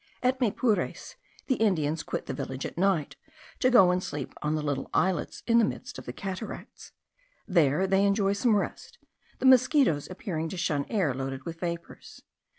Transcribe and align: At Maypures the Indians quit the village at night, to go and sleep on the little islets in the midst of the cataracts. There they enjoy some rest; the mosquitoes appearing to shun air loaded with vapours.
At 0.23 0.39
Maypures 0.41 1.13
the 1.45 1.57
Indians 1.57 2.01
quit 2.01 2.25
the 2.25 2.33
village 2.33 2.65
at 2.65 2.75
night, 2.75 3.17
to 3.59 3.69
go 3.69 3.91
and 3.91 4.01
sleep 4.03 4.33
on 4.41 4.55
the 4.55 4.63
little 4.63 4.89
islets 4.95 5.43
in 5.45 5.59
the 5.59 5.63
midst 5.63 5.99
of 5.99 6.07
the 6.07 6.11
cataracts. 6.11 6.91
There 7.47 7.85
they 7.85 8.05
enjoy 8.05 8.33
some 8.33 8.55
rest; 8.55 8.97
the 9.37 9.45
mosquitoes 9.45 10.09
appearing 10.09 10.49
to 10.49 10.57
shun 10.57 10.85
air 10.89 11.13
loaded 11.13 11.45
with 11.45 11.59
vapours. 11.59 12.23